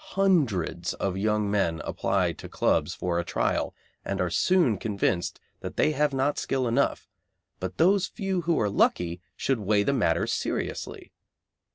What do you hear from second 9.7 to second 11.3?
the matter seriously.